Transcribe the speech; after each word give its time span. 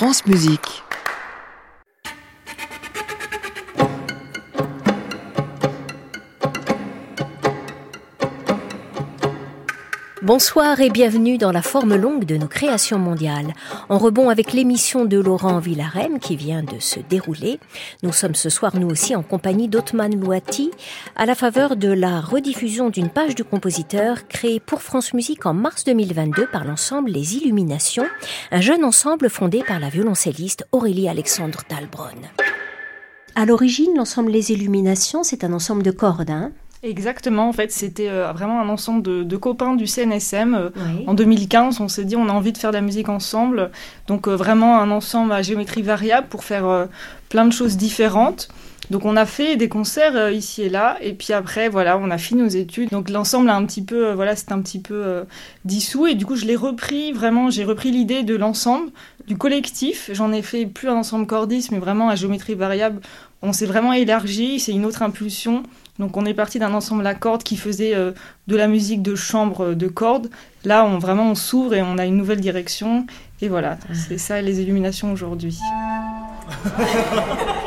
France 0.00 0.24
Musique. 0.24 0.82
Bonsoir 10.32 10.80
et 10.80 10.90
bienvenue 10.90 11.38
dans 11.38 11.50
la 11.50 11.60
forme 11.60 11.96
longue 11.96 12.24
de 12.24 12.36
nos 12.36 12.46
créations 12.46 13.00
mondiales. 13.00 13.52
En 13.88 13.98
rebond 13.98 14.28
avec 14.28 14.52
l'émission 14.52 15.04
de 15.04 15.18
Laurent 15.18 15.58
Villarem 15.58 16.20
qui 16.20 16.36
vient 16.36 16.62
de 16.62 16.78
se 16.78 17.00
dérouler, 17.00 17.58
nous 18.04 18.12
sommes 18.12 18.36
ce 18.36 18.48
soir 18.48 18.76
nous 18.76 18.88
aussi 18.88 19.16
en 19.16 19.24
compagnie 19.24 19.66
d'Otman 19.66 20.14
Louati 20.14 20.70
à 21.16 21.26
la 21.26 21.34
faveur 21.34 21.74
de 21.74 21.88
la 21.88 22.20
rediffusion 22.20 22.90
d'une 22.90 23.08
page 23.08 23.34
du 23.34 23.42
compositeur 23.42 24.28
créée 24.28 24.60
pour 24.60 24.82
France 24.82 25.14
Musique 25.14 25.46
en 25.46 25.52
mars 25.52 25.82
2022 25.82 26.46
par 26.46 26.64
l'ensemble 26.64 27.10
Les 27.10 27.34
Illuminations, 27.34 28.06
un 28.52 28.60
jeune 28.60 28.84
ensemble 28.84 29.30
fondé 29.30 29.64
par 29.66 29.80
la 29.80 29.88
violoncelliste 29.88 30.64
Aurélie 30.70 31.08
Alexandre 31.08 31.64
Talbronn. 31.66 32.30
À 33.34 33.46
l'origine, 33.46 33.96
l'ensemble 33.96 34.30
Les 34.30 34.52
Illuminations, 34.52 35.24
c'est 35.24 35.42
un 35.42 35.52
ensemble 35.52 35.82
de 35.82 35.90
cordes, 35.90 36.30
hein 36.30 36.52
Exactement, 36.82 37.46
en 37.46 37.52
fait, 37.52 37.70
c'était 37.70 38.08
euh, 38.08 38.32
vraiment 38.32 38.58
un 38.58 38.70
ensemble 38.70 39.02
de, 39.02 39.36
copains 39.36 39.76
du 39.76 39.86
CNSM. 39.86 40.54
Euh, 40.54 40.70
en 41.06 41.12
2015, 41.12 41.78
on 41.80 41.88
s'est 41.88 42.04
dit 42.04 42.16
on 42.16 42.26
a 42.30 42.32
envie 42.32 42.52
de 42.52 42.58
faire 42.58 42.70
de 42.70 42.76
la 42.76 42.80
musique 42.80 43.10
ensemble, 43.10 43.70
donc 44.06 44.26
euh, 44.26 44.34
vraiment 44.34 44.80
un 44.80 44.90
ensemble 44.90 45.32
à 45.32 45.42
géométrie 45.42 45.82
variable 45.82 46.28
pour 46.28 46.42
faire 46.42 46.88
plein 47.28 47.44
de 47.44 47.52
choses 47.52 47.76
différentes. 47.76 48.48
Donc 48.88 49.04
on 49.04 49.14
a 49.16 49.26
fait 49.26 49.56
des 49.56 49.68
concerts 49.68 50.30
ici 50.32 50.62
et 50.62 50.68
là, 50.70 50.96
et 51.02 51.12
puis 51.12 51.34
après 51.34 51.68
voilà, 51.68 51.98
on 51.98 52.10
a 52.10 52.16
fini 52.16 52.40
nos 52.40 52.48
études. 52.48 52.88
Donc 52.90 53.10
l'ensemble 53.10 53.50
a 53.50 53.56
un 53.56 53.64
petit 53.66 53.82
peu, 53.82 54.12
voilà, 54.12 54.34
c'est 54.34 54.50
un 54.50 54.60
petit 54.62 54.80
peu 54.80 55.24
dissous, 55.66 56.06
et 56.06 56.14
du 56.14 56.24
coup 56.24 56.34
je 56.34 56.46
l'ai 56.46 56.56
repris 56.56 57.12
vraiment, 57.12 57.50
j'ai 57.50 57.64
repris 57.64 57.90
l'idée 57.90 58.22
de 58.22 58.34
l'ensemble, 58.34 58.90
du 59.28 59.36
collectif. 59.36 60.10
J'en 60.14 60.32
ai 60.32 60.40
fait 60.40 60.64
plus 60.64 60.88
un 60.88 60.96
ensemble 60.96 61.26
cordiste, 61.26 61.72
mais 61.72 61.78
vraiment 61.78 62.08
à 62.08 62.16
géométrie 62.16 62.54
variable. 62.54 63.00
On 63.42 63.52
s'est 63.52 63.66
vraiment 63.66 63.92
élargi, 63.92 64.58
c'est 64.58 64.72
une 64.72 64.84
autre 64.86 65.02
impulsion. 65.02 65.62
Donc 66.00 66.16
on 66.16 66.24
est 66.24 66.34
parti 66.34 66.58
d'un 66.58 66.72
ensemble 66.72 67.06
à 67.06 67.14
cordes 67.14 67.42
qui 67.42 67.58
faisait 67.58 67.94
euh, 67.94 68.12
de 68.46 68.56
la 68.56 68.68
musique 68.68 69.02
de 69.02 69.14
chambre 69.14 69.66
euh, 69.66 69.74
de 69.74 69.86
cordes. 69.86 70.30
Là, 70.64 70.86
on 70.86 70.98
vraiment 70.98 71.30
on 71.30 71.34
s'ouvre 71.34 71.74
et 71.74 71.82
on 71.82 71.98
a 71.98 72.06
une 72.06 72.16
nouvelle 72.16 72.40
direction. 72.40 73.06
Et 73.42 73.48
voilà, 73.48 73.76
ah. 73.82 73.94
c'est 73.94 74.16
ça 74.16 74.40
les 74.40 74.62
illuminations 74.62 75.12
aujourd'hui. 75.12 75.58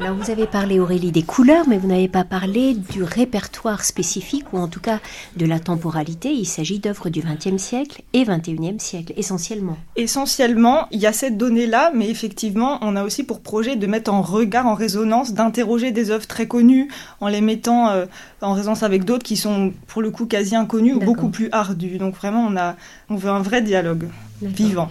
Alors 0.00 0.14
vous 0.14 0.30
avez 0.30 0.46
parlé 0.46 0.80
Aurélie 0.80 1.12
des 1.12 1.22
couleurs, 1.22 1.68
mais 1.68 1.76
vous 1.76 1.86
n'avez 1.86 2.08
pas 2.08 2.24
parlé 2.24 2.72
du 2.72 3.02
répertoire 3.02 3.84
spécifique 3.84 4.50
ou 4.54 4.56
en 4.56 4.66
tout 4.66 4.80
cas 4.80 4.98
de 5.36 5.44
la 5.44 5.60
temporalité. 5.60 6.30
Il 6.32 6.46
s'agit 6.46 6.78
d'œuvres 6.78 7.10
du 7.10 7.20
XXe 7.20 7.62
siècle 7.62 8.00
et 8.14 8.24
XXIe 8.24 8.78
siècle 8.78 9.12
essentiellement. 9.18 9.76
Essentiellement, 9.96 10.86
il 10.90 11.00
y 11.00 11.06
a 11.06 11.12
cette 11.12 11.36
donnée-là, 11.36 11.92
mais 11.94 12.08
effectivement, 12.08 12.78
on 12.80 12.96
a 12.96 13.04
aussi 13.04 13.24
pour 13.24 13.42
projet 13.42 13.76
de 13.76 13.86
mettre 13.86 14.10
en 14.10 14.22
regard, 14.22 14.66
en 14.66 14.74
résonance, 14.74 15.34
d'interroger 15.34 15.90
des 15.90 16.10
œuvres 16.10 16.26
très 16.26 16.46
connues 16.46 16.88
en 17.20 17.28
les 17.28 17.42
mettant 17.42 17.90
euh, 17.90 18.06
en 18.40 18.54
résonance 18.54 18.82
avec 18.82 19.04
d'autres 19.04 19.24
qui 19.24 19.36
sont 19.36 19.74
pour 19.86 20.00
le 20.00 20.10
coup 20.10 20.24
quasi 20.24 20.56
inconnues 20.56 20.94
ou 20.94 21.00
beaucoup 21.00 21.28
plus 21.28 21.50
ardues. 21.52 21.98
Donc 21.98 22.14
vraiment, 22.14 22.46
on 22.48 22.56
a, 22.56 22.74
on 23.10 23.16
veut 23.16 23.28
un 23.28 23.42
vrai 23.42 23.60
dialogue 23.60 24.08
vivant. 24.40 24.88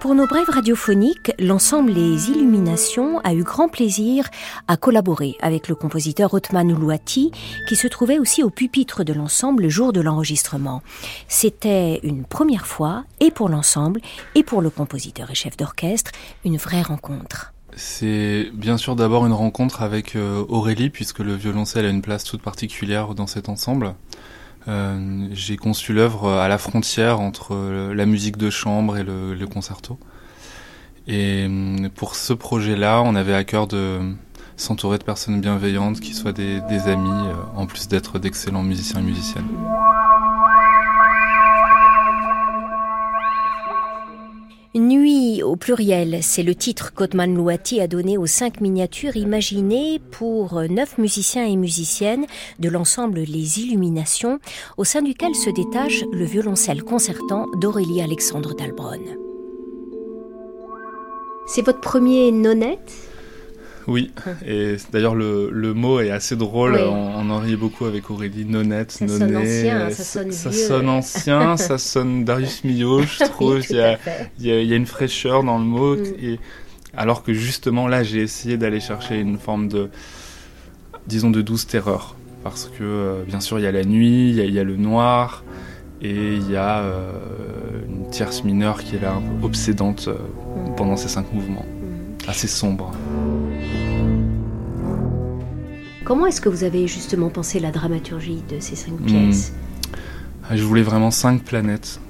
Pour 0.00 0.14
nos 0.14 0.26
brèves 0.26 0.48
radiophoniques, 0.48 1.30
l'ensemble 1.38 1.92
Les 1.92 2.30
Illuminations 2.30 3.18
a 3.18 3.34
eu 3.34 3.42
grand 3.42 3.68
plaisir 3.68 4.30
à 4.66 4.78
collaborer 4.78 5.36
avec 5.42 5.68
le 5.68 5.74
compositeur 5.74 6.32
Othman 6.32 6.72
Oulouati, 6.72 7.30
qui 7.68 7.76
se 7.76 7.86
trouvait 7.86 8.18
aussi 8.18 8.42
au 8.42 8.48
pupitre 8.48 9.04
de 9.04 9.12
l'ensemble 9.12 9.64
le 9.64 9.68
jour 9.68 9.92
de 9.92 10.00
l'enregistrement. 10.00 10.82
C'était 11.28 12.00
une 12.02 12.24
première 12.24 12.66
fois, 12.66 13.04
et 13.20 13.30
pour 13.30 13.50
l'ensemble, 13.50 14.00
et 14.34 14.42
pour 14.42 14.62
le 14.62 14.70
compositeur 14.70 15.30
et 15.30 15.34
chef 15.34 15.58
d'orchestre, 15.58 16.12
une 16.46 16.56
vraie 16.56 16.80
rencontre. 16.80 17.52
C'est 17.76 18.50
bien 18.54 18.78
sûr 18.78 18.96
d'abord 18.96 19.26
une 19.26 19.34
rencontre 19.34 19.82
avec 19.82 20.16
euh, 20.16 20.44
Aurélie, 20.48 20.88
puisque 20.88 21.20
le 21.20 21.34
violoncelle 21.34 21.84
a 21.84 21.90
une 21.90 22.02
place 22.02 22.24
toute 22.24 22.42
particulière 22.42 23.14
dans 23.14 23.26
cet 23.26 23.50
ensemble. 23.50 23.94
Euh, 24.68 25.28
j'ai 25.32 25.56
conçu 25.56 25.92
l'œuvre 25.92 26.30
à 26.30 26.48
la 26.48 26.58
frontière 26.58 27.20
entre 27.20 27.54
euh, 27.54 27.94
la 27.94 28.06
musique 28.06 28.36
de 28.36 28.50
chambre 28.50 28.96
et 28.98 29.04
le, 29.04 29.46
concerto. 29.46 29.98
Et 31.06 31.46
euh, 31.48 31.88
pour 31.94 32.14
ce 32.14 32.32
projet-là, 32.32 33.02
on 33.02 33.14
avait 33.14 33.34
à 33.34 33.44
cœur 33.44 33.66
de 33.66 34.00
s'entourer 34.56 34.98
de 34.98 35.04
personnes 35.04 35.40
bienveillantes 35.40 36.00
qui 36.00 36.14
soient 36.14 36.32
des, 36.32 36.60
des 36.68 36.88
amis, 36.88 37.10
en 37.56 37.66
plus 37.66 37.88
d'être 37.88 38.18
d'excellents 38.18 38.62
musiciens 38.62 39.00
et 39.00 39.04
musiciennes. 39.04 39.48
Nuit 44.76 45.42
au 45.42 45.56
pluriel, 45.56 46.20
c'est 46.22 46.44
le 46.44 46.54
titre 46.54 46.94
qu'Otman 46.94 47.34
Louati 47.34 47.80
a 47.80 47.88
donné 47.88 48.16
aux 48.16 48.26
cinq 48.26 48.60
miniatures 48.60 49.16
imaginées 49.16 50.00
pour 50.12 50.62
neuf 50.70 50.96
musiciens 50.96 51.44
et 51.44 51.56
musiciennes 51.56 52.24
de 52.60 52.68
l'ensemble 52.68 53.18
Les 53.18 53.58
Illuminations, 53.58 54.38
au 54.76 54.84
sein 54.84 55.02
duquel 55.02 55.34
se 55.34 55.50
détache 55.50 56.04
le 56.12 56.24
violoncelle 56.24 56.84
concertant 56.84 57.46
d'Aurélie 57.60 58.00
Alexandre 58.00 58.54
Dalbronn. 58.54 59.02
C'est 61.48 61.66
votre 61.66 61.80
premier 61.80 62.30
nonette 62.30 63.09
oui, 63.90 64.12
et 64.46 64.76
d'ailleurs 64.92 65.16
le, 65.16 65.50
le, 65.50 65.74
mot 65.74 66.00
est 66.00 66.10
assez 66.10 66.36
drôle, 66.36 66.76
on, 66.76 67.28
en 67.28 67.38
riait 67.38 67.56
beaucoup 67.56 67.86
avec 67.86 68.08
Aurélie, 68.08 68.44
nonnette, 68.44 68.92
ça 68.92 69.08
sonne 69.08 69.36
ancien, 69.36 69.90
ça 69.90 70.04
sonne 70.04 70.32
ça 70.32 70.52
sonne 70.52 70.88
ancien, 70.88 71.56
ça 71.56 71.76
sonne 71.76 72.24
Darius 72.24 72.62
Milhaud, 72.62 73.02
je 73.02 73.24
trouve, 73.24 73.60
il, 73.68 73.76
y 73.76 73.80
a, 73.80 73.98
il, 74.38 74.46
y 74.46 74.72
a, 74.72 74.76
une 74.76 74.86
fraîcheur 74.86 75.42
dans 75.42 75.58
le 75.58 75.64
mot, 75.64 75.96
mm. 75.96 76.04
et, 76.22 76.38
alors 76.96 77.24
que 77.24 77.32
justement 77.32 77.88
là 77.88 78.04
j'ai 78.04 78.22
essayé 78.22 78.56
d'aller 78.56 78.78
chercher 78.78 79.18
une 79.18 79.38
forme 79.38 79.66
de, 79.66 79.90
disons 81.08 81.30
de 81.30 81.42
douce 81.42 81.66
terreur, 81.66 82.14
parce 82.44 82.66
que 82.66 82.84
euh, 82.84 83.24
bien 83.26 83.40
sûr 83.40 83.58
il 83.58 83.62
y 83.62 83.66
a 83.66 83.72
la 83.72 83.84
nuit, 83.84 84.30
il 84.30 84.36
y 84.36 84.40
a, 84.40 84.44
il 84.44 84.54
y 84.54 84.60
a 84.60 84.64
le 84.64 84.76
noir, 84.76 85.42
et 86.00 86.34
il 86.34 86.48
y 86.48 86.56
a 86.56 86.78
euh, 86.78 87.10
une 87.88 88.08
tierce 88.10 88.44
mineure 88.44 88.84
qui 88.84 88.94
est 88.94 89.00
là, 89.00 89.20
obsédante 89.42 90.06
euh, 90.06 90.14
mm. 90.14 90.76
pendant 90.76 90.96
ces 90.96 91.08
cinq 91.08 91.32
mouvements, 91.32 91.66
mm. 91.66 92.30
assez 92.30 92.46
sombre. 92.46 92.92
Comment 96.10 96.26
est-ce 96.26 96.40
que 96.40 96.48
vous 96.48 96.64
avez 96.64 96.88
justement 96.88 97.30
pensé 97.30 97.60
la 97.60 97.70
dramaturgie 97.70 98.42
de 98.48 98.58
ces 98.58 98.74
cinq 98.74 98.98
hmm. 98.98 99.06
pièces 99.06 99.52
ah, 100.42 100.56
Je 100.56 100.64
voulais 100.64 100.82
vraiment 100.82 101.12
cinq 101.12 101.44
planètes. 101.44 102.00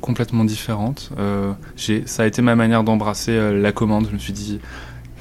complètement 0.00 0.46
différentes. 0.46 1.10
Euh, 1.18 1.52
ça 2.06 2.22
a 2.22 2.26
été 2.26 2.40
ma 2.40 2.56
manière 2.56 2.82
d'embrasser 2.82 3.32
euh, 3.32 3.60
la 3.60 3.70
commande. 3.70 4.06
Je 4.08 4.14
me 4.14 4.18
suis 4.18 4.32
dit, 4.32 4.58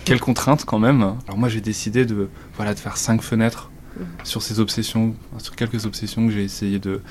quelle 0.06 0.22
contrainte 0.22 0.64
quand 0.64 0.80
même. 0.80 1.02
Alors 1.28 1.38
moi 1.38 1.50
j'ai 1.50 1.60
décidé 1.60 2.06
de, 2.06 2.30
voilà, 2.56 2.74
de 2.74 2.80
faire 2.80 2.96
cinq 2.96 3.22
fenêtres 3.22 3.70
hmm. 4.00 4.04
sur 4.24 4.42
ces 4.42 4.62
obsessions, 4.62 5.14
sur 5.38 5.58
quelques 5.58 5.86
obsessions 5.86 6.26
que 6.26 6.32
j'ai 6.32 6.46
essayé 6.46 6.80
de, 6.80 7.02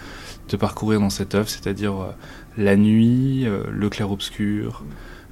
de, 0.48 0.56
parcourir 0.56 1.00
dans 1.00 1.10
cette 1.10 1.34
œuvre, 1.34 1.50
c'est-à-dire 1.50 2.00
euh, 2.00 2.12
la 2.56 2.76
nuit, 2.76 3.44
le 3.70 3.90
clair-obscur, 3.90 4.84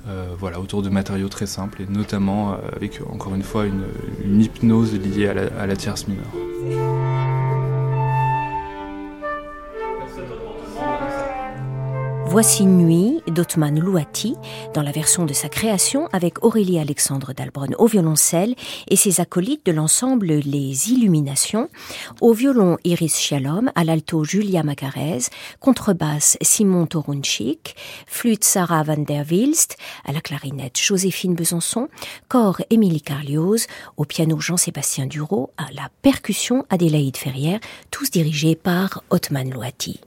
euh, 0.07 0.35
voilà, 0.39 0.61
autour 0.61 0.83
de 0.83 0.89
matériaux 0.89 1.29
très 1.29 1.47
simples 1.47 1.83
et 1.83 1.87
notamment 1.87 2.53
euh, 2.53 2.57
avec 2.77 3.01
encore 3.11 3.35
une 3.35 3.43
fois 3.43 3.67
une, 3.67 4.41
hypnose 4.41 4.95
liée 4.95 5.29
à 5.29 5.35
la, 5.35 5.43
à 5.59 5.67
la 5.67 5.77
tierce 5.77 6.07
mineure. 6.07 7.28
Voici 12.41 12.66
Nuit 12.66 13.21
d'Otman 13.26 13.81
Louati 13.81 14.37
dans 14.72 14.82
la 14.82 14.93
version 14.93 15.26
de 15.26 15.32
sa 15.32 15.49
création 15.49 16.06
avec 16.12 16.44
Aurélie 16.44 16.78
Alexandre 16.78 17.32
Dalbronn 17.32 17.75
au 17.78 17.88
violoncelle 17.88 18.54
et 18.87 18.94
ses 18.94 19.21
acolytes 19.21 19.66
de 19.66 19.72
l'ensemble 19.72 20.28
Les 20.28 20.93
Illuminations, 20.93 21.69
au 22.21 22.32
violon 22.32 22.78
Iris 22.84 23.19
Shalom, 23.19 23.72
à 23.75 23.82
l'alto 23.82 24.22
Julia 24.22 24.62
Macarez, 24.62 25.22
contrebasse 25.59 26.38
Simon 26.40 26.87
Torunchik, 26.87 27.75
flûte 28.06 28.44
Sarah 28.44 28.84
van 28.84 28.99
der 28.99 29.25
Wilst, 29.29 29.76
à 30.05 30.12
la 30.12 30.20
clarinette 30.20 30.81
Joséphine 30.81 31.34
Besançon, 31.34 31.88
corps 32.29 32.61
Émilie 32.70 33.02
Carlioz, 33.02 33.67
au 33.96 34.05
piano 34.05 34.38
Jean-Sébastien 34.38 35.06
Duro, 35.06 35.50
à 35.56 35.73
la 35.73 35.91
percussion 36.02 36.64
Adélaïde 36.70 37.17
Ferrière, 37.17 37.58
tous 37.91 38.12
dirigés 38.12 38.55
par 38.55 39.02
Otman 39.11 39.50
Louati. 39.50 39.99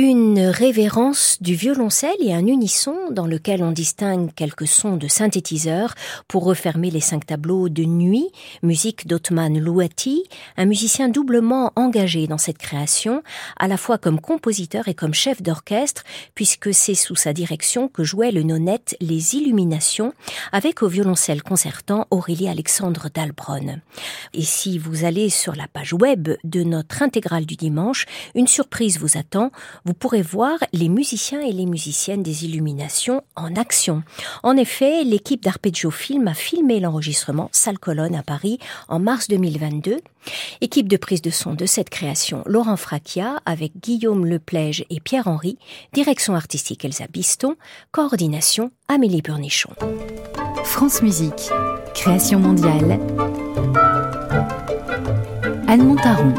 Une 0.00 0.38
révérence 0.38 1.38
du 1.40 1.56
violoncelle 1.56 2.14
et 2.20 2.32
un 2.32 2.46
unisson 2.46 2.94
dans 3.10 3.26
lequel 3.26 3.64
on 3.64 3.72
distingue 3.72 4.32
quelques 4.32 4.68
sons 4.68 4.96
de 4.96 5.08
synthétiseur 5.08 5.96
pour 6.28 6.44
refermer 6.44 6.92
les 6.92 7.00
cinq 7.00 7.26
tableaux 7.26 7.68
de 7.68 7.82
nuit, 7.82 8.28
musique 8.62 9.08
d'Otman 9.08 9.58
Louati, 9.58 10.22
un 10.56 10.66
musicien 10.66 11.08
doublement 11.08 11.72
engagé 11.74 12.28
dans 12.28 12.38
cette 12.38 12.58
création, 12.58 13.24
à 13.56 13.66
la 13.66 13.76
fois 13.76 13.98
comme 13.98 14.20
compositeur 14.20 14.86
et 14.86 14.94
comme 14.94 15.14
chef 15.14 15.42
d'orchestre, 15.42 16.04
puisque 16.36 16.72
c'est 16.72 16.94
sous 16.94 17.16
sa 17.16 17.32
direction 17.32 17.88
que 17.88 18.04
jouait 18.04 18.30
le 18.30 18.44
nonnette 18.44 18.96
Les 19.00 19.34
Illuminations, 19.34 20.12
avec 20.52 20.84
au 20.84 20.86
violoncelle 20.86 21.42
concertant 21.42 22.06
Aurélie 22.12 22.48
Alexandre 22.48 23.08
Dalbronn. 23.12 23.80
Et 24.32 24.44
si 24.44 24.78
vous 24.78 25.04
allez 25.04 25.28
sur 25.28 25.56
la 25.56 25.66
page 25.66 25.92
web 25.92 26.28
de 26.44 26.62
notre 26.62 27.02
intégrale 27.02 27.46
du 27.46 27.56
dimanche, 27.56 28.06
une 28.36 28.46
surprise 28.46 29.00
vous 29.00 29.18
attend 29.18 29.50
vous 29.88 29.94
pourrez 29.94 30.20
voir 30.20 30.58
les 30.74 30.90
musiciens 30.90 31.40
et 31.40 31.50
les 31.50 31.64
musiciennes 31.64 32.22
des 32.22 32.44
Illuminations 32.44 33.22
en 33.36 33.56
action. 33.56 34.02
En 34.42 34.54
effet, 34.58 35.02
l'équipe 35.02 35.42
d'Arpeggio 35.42 35.90
Film 35.90 36.28
a 36.28 36.34
filmé 36.34 36.78
l'enregistrement 36.78 37.48
Salle 37.52 37.78
Colonne 37.78 38.14
à 38.14 38.22
Paris 38.22 38.58
en 38.88 38.98
mars 38.98 39.28
2022. 39.28 39.96
Équipe 40.60 40.88
de 40.88 40.98
prise 40.98 41.22
de 41.22 41.30
son 41.30 41.54
de 41.54 41.64
cette 41.64 41.88
création, 41.88 42.42
Laurent 42.44 42.76
Fracchia 42.76 43.40
avec 43.46 43.80
Guillaume 43.80 44.26
Leplège 44.26 44.84
et 44.90 45.00
Pierre-Henri, 45.00 45.56
direction 45.94 46.34
artistique 46.34 46.84
Elsa 46.84 47.06
Biston, 47.10 47.54
coordination 47.90 48.70
Amélie 48.88 49.22
Burnichon. 49.22 49.70
France 50.64 51.00
Musique, 51.00 51.48
création 51.94 52.40
mondiale. 52.40 53.00
Anne 55.66 55.86
Montaron. 55.86 56.34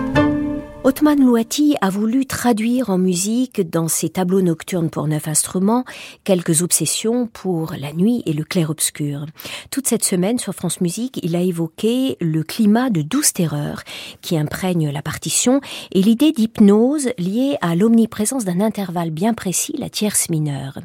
Otman 0.85 1.19
Louati 1.19 1.75
a 1.81 1.89
voulu 1.89 2.25
traduire 2.25 2.89
en 2.89 2.97
musique 2.97 3.69
dans 3.69 3.89
ses 3.89 4.07
tableaux 4.07 4.41
nocturnes 4.41 4.89
pour 4.89 5.07
neuf 5.07 5.27
instruments 5.27 5.83
quelques 6.23 6.61
obsessions 6.61 7.27
pour 7.27 7.73
la 7.77 7.91
nuit 7.91 8.23
et 8.25 8.31
le 8.31 8.45
clair-obscur. 8.45 9.25
Toute 9.71 9.87
cette 9.87 10.05
semaine 10.05 10.39
sur 10.39 10.53
France 10.53 10.79
Musique, 10.79 11.19
il 11.21 11.35
a 11.35 11.41
évoqué 11.41 12.15
le 12.21 12.43
climat 12.43 12.89
de 12.89 13.01
douce 13.01 13.33
terreur 13.33 13.83
qui 14.21 14.37
imprègne 14.37 14.89
la 14.89 15.01
partition 15.01 15.59
et 15.91 16.01
l'idée 16.01 16.31
d'hypnose 16.31 17.09
liée 17.17 17.57
à 17.59 17.75
l'omniprésence 17.75 18.45
d'un 18.45 18.61
intervalle 18.61 19.11
bien 19.11 19.33
précis, 19.33 19.75
la 19.77 19.89
tierce 19.89 20.29
mineure. 20.29 20.79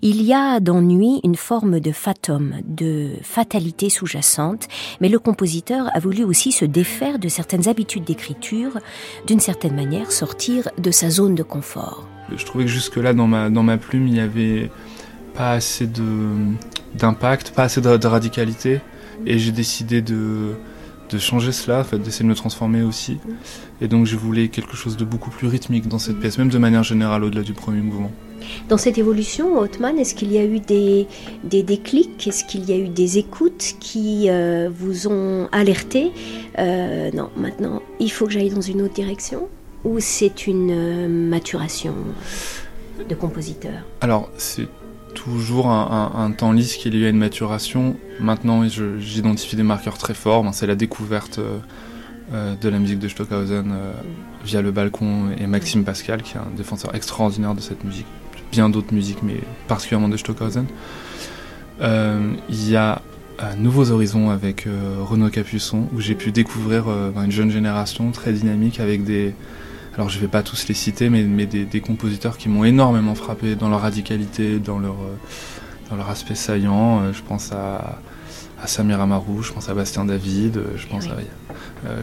Il 0.00 0.22
y 0.22 0.32
a 0.32 0.58
dans 0.58 0.80
Nuit 0.80 1.20
une 1.22 1.36
forme 1.36 1.80
de 1.80 1.92
fatum, 1.92 2.54
de 2.64 3.10
fatalité 3.20 3.90
sous-jacente, 3.90 4.68
mais 5.02 5.10
le 5.10 5.18
compositeur 5.18 5.90
a 5.94 6.00
voulu 6.00 6.24
aussi 6.24 6.50
se 6.50 6.64
défaire 6.64 7.18
de 7.18 7.28
certaines 7.28 7.68
habitudes 7.68 8.04
d'écriture, 8.04 8.78
d'une 9.34 9.40
certaine 9.40 9.74
manière 9.74 10.12
sortir 10.12 10.68
de 10.78 10.92
sa 10.92 11.10
zone 11.10 11.34
de 11.34 11.42
confort. 11.42 12.06
Je 12.36 12.44
trouvais 12.44 12.66
que 12.66 12.70
jusque-là, 12.70 13.14
dans 13.14 13.26
ma, 13.26 13.50
dans 13.50 13.64
ma 13.64 13.78
plume, 13.78 14.06
il 14.06 14.12
n'y 14.12 14.20
avait 14.20 14.70
pas 15.34 15.50
assez 15.50 15.88
d'impact, 16.94 17.50
pas 17.50 17.64
assez 17.64 17.80
de, 17.80 18.06
radicalité. 18.06 18.80
Et 19.26 19.40
j'ai 19.40 19.50
décidé 19.50 20.02
de, 20.02 20.52
de 21.10 21.18
changer 21.18 21.50
cela, 21.50 21.80
en 21.80 21.84
fait, 21.84 21.98
d'essayer 21.98 22.22
de 22.24 22.28
me 22.30 22.36
transformer 22.36 22.82
aussi. 22.82 23.18
Et 23.80 23.88
donc 23.88 24.06
je 24.06 24.14
voulais 24.14 24.46
quelque 24.46 24.76
chose 24.76 24.96
de 24.96 25.04
beaucoup 25.04 25.30
plus 25.30 25.48
rythmique 25.48 25.88
dans 25.88 25.98
cette 25.98 26.20
pièce, 26.20 26.38
même 26.38 26.48
de 26.48 26.58
manière 26.58 26.84
générale 26.84 27.24
au-delà 27.24 27.42
du 27.42 27.54
premier 27.54 27.80
mouvement. 27.80 28.12
Dans 28.68 28.78
cette 28.78 28.96
évolution, 28.96 29.58
Othman, 29.58 29.98
est-ce 29.98 30.14
qu'il 30.14 30.32
y 30.32 30.38
a 30.38 30.44
eu 30.44 30.58
des, 30.58 31.06
des 31.44 31.62
déclics? 31.62 32.26
Est-ce 32.26 32.44
qu'il 32.44 32.68
y 32.68 32.72
a 32.72 32.76
eu 32.76 32.88
des 32.88 33.18
écoutes 33.18 33.74
qui 33.78 34.30
euh, 34.30 34.70
vous 34.74 35.06
ont 35.06 35.48
alerté? 35.52 36.12
Euh, 36.58 37.10
Non, 37.12 37.30
maintenant, 37.36 37.82
il 38.00 38.10
faut 38.10 38.26
que 38.26 38.32
j'aille 38.32 38.50
dans 38.50 38.62
une 38.62 38.82
autre 38.82 38.94
direction 38.94 39.48
Ou 39.84 40.00
c'est 40.00 40.46
une 40.46 40.70
euh, 40.70 41.08
maturation 41.08 41.94
de 43.06 43.14
compositeur? 43.14 43.74
Alors, 44.00 44.30
c'est 44.38 44.68
toujours 45.14 45.68
un, 45.68 46.30
temps 46.32 46.52
lisse 46.52 46.76
qu'il 46.76 46.96
y 46.98 47.04
a 47.04 47.08
une 47.08 47.18
maturation. 47.18 47.96
Maintenant, 48.18 48.64
j'identifie 48.98 49.56
des 49.56 49.62
marqueurs 49.62 49.98
très 49.98 50.14
forts. 50.14 50.44
c'est 50.52 50.66
la 50.66 50.74
découverte 50.74 51.38
de 52.32 52.68
la 52.68 52.78
musique 52.80 52.98
de 52.98 53.06
Stockhausen 53.06 53.72
via 54.44 54.60
le 54.60 54.72
balcon 54.72 55.30
et 55.38 55.46
Maxime 55.46 55.84
Pascal, 55.84 56.22
qui 56.22 56.34
est 56.34 56.40
un 56.40 56.50
défenseur 56.56 56.96
extraordinaire 56.96 57.54
de 57.54 57.60
cette 57.60 57.84
musique 57.84 58.06
bien 58.54 58.68
d'autres 58.68 58.94
musiques, 58.94 59.22
mais 59.22 59.40
particulièrement 59.66 60.08
de 60.08 60.16
Stockhausen. 60.16 60.66
Euh, 61.80 62.34
il 62.48 62.70
y 62.70 62.76
a 62.76 63.02
Nouveaux 63.58 63.90
Horizons 63.90 64.30
avec 64.30 64.68
euh, 64.68 64.98
Renaud 65.00 65.28
Capuçon, 65.28 65.88
où 65.92 66.00
j'ai 66.00 66.14
pu 66.14 66.30
découvrir 66.30 66.84
euh, 66.86 67.10
une 67.24 67.32
jeune 67.32 67.50
génération 67.50 68.12
très 68.12 68.32
dynamique 68.32 68.78
avec 68.78 69.02
des. 69.02 69.34
Alors 69.96 70.08
je 70.08 70.20
vais 70.20 70.28
pas 70.28 70.42
tous 70.42 70.68
les 70.68 70.74
citer, 70.74 71.10
mais, 71.10 71.24
mais 71.24 71.46
des, 71.46 71.80
compositeurs 71.80 72.36
qui 72.36 72.48
m'ont 72.48 72.64
énormément 72.64 73.14
frappé 73.14 73.56
dans 73.56 73.68
leur 73.68 73.80
radicalité, 73.80 74.58
dans 74.58 74.78
leur, 74.78 74.96
dans 75.88 75.96
leur 75.96 76.10
aspect 76.10 76.34
saillant. 76.34 77.12
je 77.12 77.22
pense 77.22 77.52
à, 77.52 78.00
à 78.60 78.66
Samir 78.66 79.00
Amarou, 79.00 79.42
je 79.42 79.52
pense 79.52 79.68
à 79.68 79.74
Bastien 79.74 80.04
David, 80.04 80.60
je 80.76 80.86
pense 80.88 81.06
à 81.06 81.14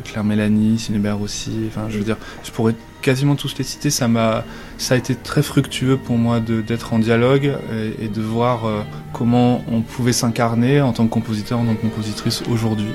Claire 0.03 0.23
Mélanie, 0.23 0.79
Cinébert 0.79 1.21
aussi. 1.21 1.69
Je 2.43 2.51
pourrais 2.51 2.75
quasiment 3.01 3.35
tous 3.35 3.57
les 3.57 3.63
m'a, 4.07 4.43
ça 4.77 4.93
a 4.93 4.97
été 4.97 5.15
très 5.15 5.41
fructueux 5.43 5.97
pour 5.97 6.17
moi 6.17 6.39
d'être 6.39 6.93
en 6.93 6.99
dialogue 6.99 7.53
et, 7.99 8.07
de 8.07 8.21
voir 8.21 8.65
euh, 8.65 8.81
comment 9.13 9.63
on 9.71 9.81
pouvait 9.81 10.13
s'incarner 10.13 10.81
en 10.81 10.93
tant 10.93 11.05
que 11.05 11.11
compositeur, 11.11 11.59
en 11.59 11.65
tant 11.65 11.75
que 11.75 11.81
compositrice 11.81 12.43
aujourd'hui. 12.49 12.91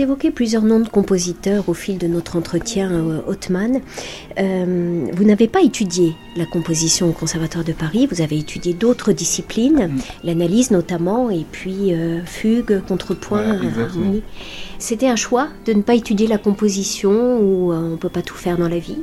Vous 0.00 0.04
évoquez 0.04 0.30
plusieurs 0.30 0.62
noms 0.62 0.80
de 0.80 0.88
compositeurs 0.88 1.68
au 1.68 1.74
fil 1.74 1.98
de 1.98 2.06
notre 2.06 2.36
entretien, 2.36 2.90
euh, 2.90 3.20
Othman. 3.26 3.82
Euh, 4.38 5.06
vous 5.12 5.24
n'avez 5.24 5.46
pas 5.46 5.60
étudié 5.60 6.14
la 6.36 6.46
composition 6.46 7.10
au 7.10 7.12
Conservatoire 7.12 7.64
de 7.64 7.74
Paris, 7.74 8.08
vous 8.10 8.22
avez 8.22 8.38
étudié 8.38 8.72
d'autres 8.72 9.12
disciplines, 9.12 9.88
mm. 9.88 10.00
l'analyse 10.24 10.70
notamment, 10.70 11.28
et 11.28 11.44
puis 11.52 11.92
euh, 11.92 12.24
fugue, 12.24 12.80
contrepoint, 12.88 13.60
harmonie. 13.78 14.22
C'était 14.78 15.06
un 15.06 15.16
choix 15.16 15.48
de 15.66 15.74
ne 15.74 15.82
pas 15.82 15.94
étudier 15.94 16.26
la 16.26 16.38
composition 16.38 17.38
ou 17.38 17.70
on 17.74 17.90
ne 17.90 17.96
peut 17.96 18.08
pas 18.08 18.22
tout 18.22 18.36
faire 18.36 18.56
dans 18.56 18.68
la 18.68 18.78
vie? 18.78 19.02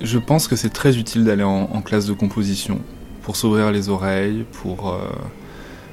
Je 0.00 0.18
pense 0.18 0.46
que 0.46 0.54
c'est 0.54 0.72
très 0.72 0.98
utile 0.98 1.24
d'aller 1.24 1.42
en, 1.42 1.68
en, 1.72 1.80
classe 1.82 2.06
de 2.06 2.12
composition 2.12 2.78
pour 3.22 3.34
s'ouvrir 3.34 3.72
les 3.72 3.88
oreilles, 3.88 4.44
pour 4.52 4.96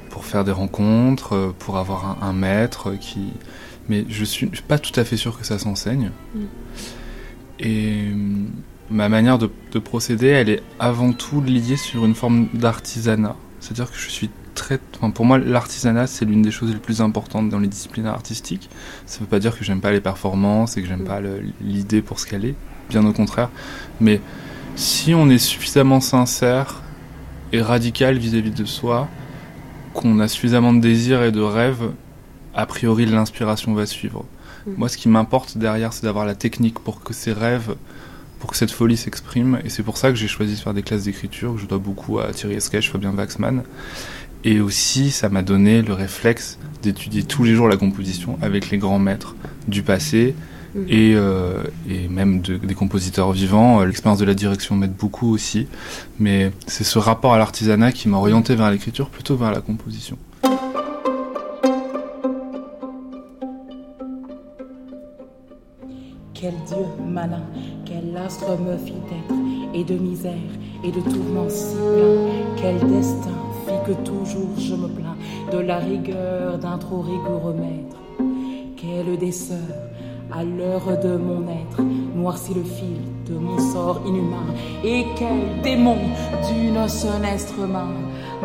pour 0.10 0.26
faire 0.26 0.44
des 0.44 0.52
rencontres, 0.52 1.36
euh, 1.36 1.56
pour 1.58 1.78
avoir 1.78 2.18
un, 2.22 2.34
maître 2.34 2.94
qui. 3.00 3.32
Mais 3.88 4.06
je 4.10 4.24
suis 4.24 4.48
pas 4.68 4.78
tout 4.78 4.98
à 5.00 5.04
fait 5.04 5.18
sûr 5.18 5.40
que 5.40 5.46
ça 5.46 5.58
s'enseigne. 5.58 6.12
Mm. 6.36 6.40
Et 7.60 8.08
euh, 8.12 8.46
ma 8.90 9.10
manière 9.10 9.38
de, 9.38 9.50
procéder, 9.80 10.28
elle 10.28 10.50
est 10.50 10.64
avant 10.80 11.14
tout 11.14 11.42
liée 11.42 11.78
sur 11.78 12.06
une 12.06 12.16
forme 12.16 12.48
d'artisanat. 12.54 13.36
C'est-à-dire 13.60 13.92
que 13.92 13.98
je 13.98 14.10
suis 14.10 14.30
très. 14.56 14.80
Enfin, 14.98 15.12
pour 15.12 15.26
moi, 15.26 15.38
l'artisanat, 15.38 16.08
c'est 16.08 16.26
l'une 16.26 16.42
des 16.42 16.52
choses 16.52 16.72
les 16.72 16.80
plus 16.80 17.02
importantes 17.02 17.50
dans 17.50 17.60
les 17.60 17.68
disciplines 17.68 18.08
artistiques. 18.08 18.70
Ça 19.06 19.20
ne 19.20 19.26
veut 19.26 19.30
pas 19.30 19.40
dire 19.40 19.58
que 19.58 19.64
j'aime 19.64 19.82
pas 19.82 19.92
les 19.92 20.02
performances 20.02 20.78
et 20.78 20.82
que 20.82 20.88
j'aime 20.88 21.04
mm. 21.04 21.08
pas 21.08 21.22
l'idée 21.62 22.02
pour 22.02 22.20
ce 22.20 22.28
qu'elle 22.28 22.46
est. 22.46 22.56
Bien 22.90 23.06
au 23.06 23.14
contraire. 23.14 23.50
Mais 24.00 24.22
si 24.76 25.14
on 25.14 25.30
est 25.30 25.38
suffisamment 25.38 26.00
sincère 26.00 26.82
et 27.52 27.62
radical 27.62 28.18
vis 28.18 28.36
à 28.36 28.40
-vis 28.40 28.54
de 28.54 28.66
soi, 28.66 29.08
qu'on 30.00 30.20
a 30.20 30.30
suffisamment 30.30 30.72
de 30.72 30.80
désir 30.80 31.24
et 31.24 31.32
de 31.32 31.42
rêve, 31.42 31.92
a 32.56 32.66
priori 32.66 33.06
l'inspiration 33.06 33.74
va 33.74 33.86
suivre. 33.86 34.24
Mm. 34.66 34.72
Moi, 34.78 34.88
ce 34.88 34.98
qui 34.98 35.10
m'importe 35.10 35.58
derrière, 35.58 35.92
c'est 35.92 36.04
d'avoir 36.04 36.26
la 36.26 36.36
technique 36.36 36.80
pour 36.80 37.04
que 37.04 37.14
ces 37.14 37.34
rêves, 37.34 37.76
pour 38.40 38.50
que 38.52 38.56
cette 38.56 38.72
folie 38.72 38.96
s'exprime. 38.96 39.60
Et 39.66 39.70
c'est 39.70 39.84
pour 39.84 39.98
ça 39.98 40.10
que 40.10 40.16
j'ai 40.16 40.30
choisi 40.30 40.56
de 40.56 40.60
faire 40.60 40.74
des 40.74 40.84
classes 40.84 41.04
d'écriture, 41.04 41.56
que 41.56 41.60
je 41.60 41.66
dois 41.66 41.80
beaucoup 41.80 42.20
à 42.20 42.32
Thierry 42.32 42.56
Esquèche, 42.56 42.90
Fabien 42.90 43.14
Waxman. 43.14 43.64
Et 44.46 44.62
aussi, 44.62 45.12
ça 45.12 45.28
m'a 45.28 45.42
donné 45.42 45.82
le 45.82 45.92
réflexe 45.92 46.60
d'étudier 46.82 47.24
tous 47.24 47.44
les 47.44 47.54
jours 47.54 47.68
la 47.68 47.76
composition 47.76 48.40
avec 48.42 48.70
les 48.70 48.78
grands 48.78 49.00
maîtres 49.00 49.36
du 49.68 49.84
passé. 49.84 50.34
Et, 50.88 51.14
euh, 51.16 51.64
et, 51.90 52.08
même 52.08 52.42
des 52.42 52.76
compositeurs 52.76 53.32
vivants. 53.32 53.82
Euh, 53.82 53.86
l'expérience 53.86 54.20
de 54.20 54.26
la 54.26 54.34
direction 54.34 54.76
m'aide 54.76 54.94
beaucoup 54.94 55.34
aussi, 55.34 55.68
mais 56.20 56.52
c'est 56.68 56.84
ce 56.84 57.00
rapport 57.00 57.34
à 57.34 57.38
l'artisanat 57.38 57.92
qui 57.92 58.10
m'a 58.10 58.18
orienté 58.18 58.56
vers 58.56 58.72
l'écriture 58.72 59.10
plutôt 59.10 59.36
vers 59.36 59.52
la 59.52 59.62
composition. 59.62 60.18
Quel 66.34 66.54
Dieu 66.68 66.86
malin 67.06 67.44
Quel 67.86 68.16
astre 68.16 68.58
me 68.60 68.78
fit 68.78 68.94
être, 69.12 69.36
et 69.74 69.84
de 69.84 69.96
misère, 69.96 70.32
et 70.86 70.92
de 70.92 71.02
tourments 71.02 71.50
si 71.50 71.76
pleins. 71.76 72.56
Quel 72.56 72.80
destin 72.88 73.38
fit 73.66 73.74
que 73.86 73.92
toujours 74.04 74.58
je 74.58 74.74
me 74.74 74.88
plains 74.88 75.18
de 75.52 75.58
la 75.58 75.80
rigueur 75.80 76.58
d'un 76.58 76.78
trop 76.78 77.02
rigoureux 77.02 77.54
maître. 77.54 77.98
Quelle 78.78 79.18
déceur, 79.18 79.58
à 80.32 80.44
l'heure 80.44 80.98
de 81.02 81.18
mon 81.18 81.44
être, 81.50 81.82
noircit 82.16 82.54
le 82.54 82.64
fil 82.64 83.02
de 83.28 83.38
mon 83.38 83.58
sort 83.72 84.02
inhumain. 84.06 84.46
Et 84.84 85.06
quel 85.18 85.62
démon 85.64 85.98
d'une 86.48 86.88
sinistre 86.88 87.60
main 87.68 87.90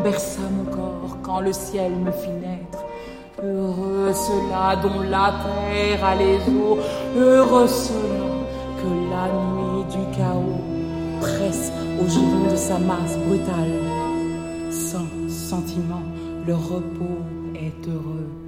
berça 0.03 0.41
mon 0.51 0.65
corps 0.65 1.19
quand 1.23 1.41
le 1.41 1.53
ciel 1.53 1.93
me 1.93 2.11
fit 2.11 2.31
naître. 2.31 2.85
Heureux 3.43 4.13
ceux-là 4.13 4.77
dont 4.77 5.01
la 5.11 5.35
terre 5.45 6.05
a 6.05 6.15
les 6.15 6.37
eaux, 6.37 6.79
heureux 7.17 7.67
ceux-là 7.67 8.25
que 8.81 8.89
la 9.11 9.27
nuit 9.29 9.85
du 9.91 10.17
chaos 10.17 10.61
presse 11.21 11.73
au 12.01 12.09
giron 12.09 12.51
de 12.51 12.57
sa 12.57 12.79
masse 12.79 13.19
brutale, 13.27 13.81
sans 14.71 15.29
sentiment, 15.29 16.03
le 16.47 16.55
repos 16.55 17.23
est 17.55 17.89
heureux. 17.89 18.44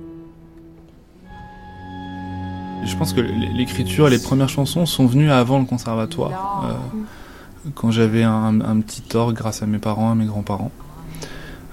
Je 2.87 2.97
pense 2.97 3.13
que 3.13 3.21
l'écriture, 3.21 4.09
les 4.09 4.19
premières 4.19 4.49
chansons 4.49 4.87
sont 4.87 5.07
venues 5.07 5.31
avant 5.31 5.59
le 5.59 5.65
conservatoire, 5.65 6.65
euh, 6.71 7.71
quand 7.75 7.91
j'avais 7.91 8.23
un, 8.23 8.61
un, 8.61 8.81
petit 8.81 9.03
orgue 9.17 9.35
grâce 9.35 9.63
à 9.63 9.67
mes 9.67 9.79
parents, 9.79 10.11
à 10.11 10.15
mes 10.15 10.27
grands-parents. 10.27 10.71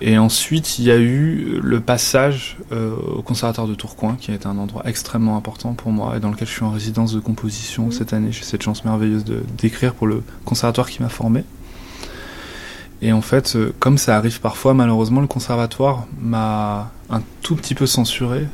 Et 0.02 0.18
ensuite, 0.18 0.80
il 0.80 0.86
y 0.86 0.92
a 0.92 0.98
eu 0.98 1.60
le 1.64 1.80
passage 1.80 2.58
euh, 2.74 2.94
au 3.16 3.22
conservatoire 3.22 3.68
de 3.68 3.74
Tourcoing, 3.74 4.18
qui 4.20 4.32
a 4.32 4.34
été 4.34 4.48
un 4.48 4.58
endroit 4.58 4.82
extrêmement 4.86 5.38
important 5.38 5.74
pour 5.74 5.92
moi 5.92 6.18
et 6.18 6.20
dans 6.20 6.30
lequel 6.30 6.46
je 6.46 6.54
suis 6.54 6.64
en 6.64 6.72
résidence 6.72 7.14
de 7.14 7.22
composition 7.22 7.90
cette 7.90 8.12
année. 8.12 8.34
J'ai 8.34 8.44
cette 8.44 8.64
chance 8.64 8.84
merveilleuse 8.84 9.24
d'écrire 9.58 9.94
pour 9.94 10.08
le 10.08 10.22
conservatoire 10.44 10.90
qui 10.90 11.02
m'a 11.02 11.08
formé. 11.08 11.46
Et 13.02 13.14
en 13.14 13.22
fait, 13.22 13.56
euh, 13.56 13.74
comme 13.80 13.98
ça 13.98 14.18
arrive 14.18 14.42
parfois, 14.42 14.74
malheureusement, 14.74 15.22
le 15.22 15.28
conservatoire 15.28 16.06
m'a 16.20 16.92
un 17.10 17.22
tout 17.42 17.56
petit 17.56 17.76
peu 17.76 17.86
censuré. 17.86 18.48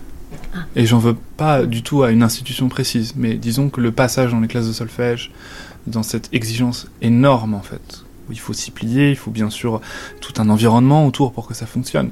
Et 0.75 0.85
j'en 0.85 0.99
veux 0.99 1.15
pas 1.37 1.65
du 1.65 1.83
tout 1.83 2.03
à 2.03 2.11
une 2.11 2.23
institution 2.23 2.69
précise, 2.69 3.13
mais 3.15 3.35
disons 3.35 3.69
que 3.69 3.81
le 3.81 3.91
passage 3.91 4.31
dans 4.31 4.39
les 4.39 4.47
classes 4.47 4.67
de 4.67 4.73
solfège, 4.73 5.31
dans 5.87 6.03
cette 6.03 6.29
exigence 6.33 6.87
énorme 7.01 7.53
en 7.53 7.61
fait, 7.61 8.03
il 8.29 8.39
faut 8.39 8.53
s'y 8.53 8.71
plier, 8.71 9.09
il 9.09 9.15
faut 9.15 9.31
bien 9.31 9.49
sûr 9.49 9.81
tout 10.21 10.33
un 10.37 10.49
environnement 10.49 11.05
autour 11.05 11.33
pour 11.33 11.47
que 11.47 11.53
ça 11.53 11.65
fonctionne. 11.65 12.11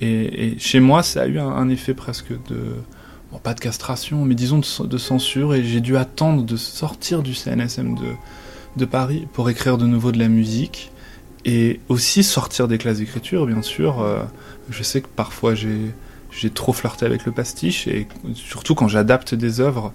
Et, 0.00 0.56
chez 0.58 0.80
moi, 0.80 1.02
ça 1.02 1.22
a 1.22 1.26
eu 1.26 1.38
un, 1.38 1.68
effet 1.68 1.94
presque 1.94 2.30
de, 2.48 2.76
bon, 3.32 3.38
pas 3.38 3.54
de 3.54 3.60
castration, 3.60 4.24
mais 4.24 4.34
disons 4.34 4.58
de, 4.58 4.98
censure, 4.98 5.54
et 5.54 5.64
j'ai 5.64 5.80
dû 5.80 5.96
attendre 5.96 6.42
de 6.42 6.56
sortir 6.56 7.22
du 7.22 7.34
CNSM 7.34 7.94
de, 7.94 8.12
de 8.76 8.84
Paris 8.84 9.26
pour 9.32 9.48
écrire 9.48 9.78
de 9.78 9.86
nouveau 9.86 10.12
de 10.12 10.18
la 10.18 10.28
musique, 10.28 10.92
et 11.46 11.80
aussi 11.88 12.22
sortir 12.22 12.68
des 12.68 12.76
classes 12.76 12.98
d'écriture, 12.98 13.46
bien 13.46 13.62
sûr. 13.62 14.02
Euh, 14.02 14.22
je 14.68 14.82
sais 14.82 15.00
que 15.00 15.08
parfois 15.08 15.54
j'ai 15.54 15.94
j'ai 16.36 16.50
trop 16.50 16.72
flirté 16.72 17.06
avec 17.06 17.24
le 17.24 17.32
pastiche 17.32 17.88
et 17.88 18.06
surtout 18.34 18.74
quand 18.74 18.88
j'adapte 18.88 19.34
des 19.34 19.60
œuvres, 19.60 19.92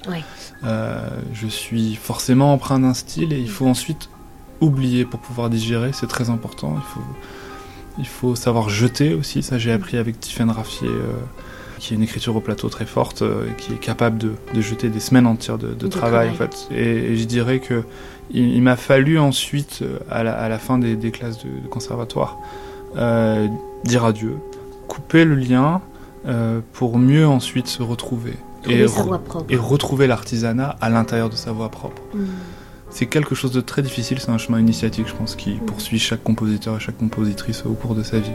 euh, 0.64 1.08
je 1.34 1.48
suis 1.48 1.96
forcément 1.96 2.54
empreint 2.54 2.80
d'un 2.80 2.96
style 2.96 3.32
et 3.32 3.40
il 3.40 3.50
faut 3.50 3.68
ensuite 3.68 4.10
oublier 4.60 5.06
pour 5.06 5.20
pouvoir 5.20 5.50
digérer, 5.50 5.92
c'est 5.94 6.08
très 6.08 6.30
important. 6.30 6.76
Il 6.78 6.94
faut, 6.94 7.02
il 8.00 8.08
faut 8.08 8.36
savoir 8.36 8.70
jeter 8.70 9.14
aussi, 9.14 9.44
ça 9.44 9.58
j'ai 9.58 9.72
appris 9.72 9.98
avec 9.98 10.20
Tiffaine 10.20 10.50
Raffier, 10.50 10.88
euh, 10.88 11.14
qui 11.78 11.94
a 11.94 11.98
une 11.98 12.04
écriture 12.04 12.36
au 12.36 12.42
plateau 12.42 12.70
très 12.70 12.86
forte, 12.86 13.22
euh, 13.22 13.46
qui 13.58 13.74
est 13.74 13.80
capable 13.80 14.18
de, 14.18 14.32
de, 14.54 14.62
jeter 14.62 14.90
des 14.90 15.00
semaines 15.00 15.28
entières 15.28 15.58
de, 15.60 15.74
de, 15.74 15.88
travail, 15.88 16.30
en 16.30 16.34
fait. 16.34 16.68
Et, 16.72 17.18
je 17.18 17.26
dirais 17.26 17.60
que 17.60 17.84
il, 18.32 18.62
m'a 18.62 18.78
fallu 18.78 19.20
ensuite, 19.20 19.80
euh, 19.82 20.00
à 20.10 20.24
la, 20.24 20.34
à 20.34 20.48
la 20.48 20.58
fin 20.58 20.80
des, 20.80 20.96
des, 20.96 21.12
classes 21.12 21.40
de, 21.40 21.68
conservatoire, 21.70 22.38
dire 23.84 24.06
adieu, 24.06 24.38
couper 24.88 25.24
le 25.24 25.36
lien 25.36 25.82
pour 26.74 27.00
mieux 27.00 27.28
ensuite 27.28 27.68
se 27.68 27.84
retrouver. 27.84 28.36
Et, 28.70 28.86
et, 29.50 29.58
retrouver 29.58 30.06
l'artisanat 30.06 30.78
à 30.82 30.90
l'intérieur 30.92 31.30
de 31.30 31.36
sa 31.36 31.52
voix 31.52 31.70
propre. 31.70 32.04
Mm 32.14 32.26
c'est 32.92 33.06
quelque 33.06 33.36
chose 33.36 33.52
de 33.52 33.62
très 33.62 33.82
difficile, 33.82 34.20
c'est 34.20 34.30
un 34.30 34.38
chemin 34.38 34.60
initiatique, 34.60 35.08
je 35.08 35.16
pense, 35.16 35.36
qui 35.36 35.54
poursuit 35.54 35.98
chaque 35.98 36.24
compositeur 36.24 36.76
et 36.76 36.80
chaque 36.80 36.98
compositrice 36.98 37.64
au 37.66 37.74
cours 37.74 37.96
de 37.96 38.04
sa 38.04 38.20
vie. 38.20 38.32